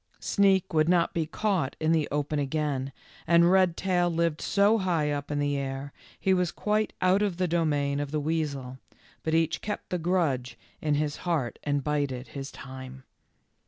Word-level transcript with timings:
Sneak 0.19 0.73
would 0.73 0.89
not 0.89 1.13
be 1.13 1.27
caught 1.27 1.75
in 1.79 1.91
the 1.91 2.07
open 2.09 2.39
again, 2.39 2.91
and 3.27 3.51
Redtail 3.51 4.09
lived 4.09 4.41
so 4.41 4.79
high 4.79 5.11
up 5.11 5.29
in 5.29 5.37
the 5.37 5.55
air 5.55 5.93
that 5.95 6.01
he 6.19 6.33
was 6.33 6.51
quite 6.51 6.91
out 7.03 7.21
of 7.21 7.37
the 7.37 7.47
domain 7.47 7.99
of 7.99 8.09
the 8.09 8.19
weasel, 8.19 8.79
but 9.21 9.35
each 9.35 9.61
kept 9.61 9.91
the 9.91 9.99
grudge 9.99 10.57
in 10.81 10.95
his 10.95 11.17
heart 11.17 11.59
and 11.63 11.83
bided 11.83 12.29
his 12.29 12.51
time. 12.51 13.03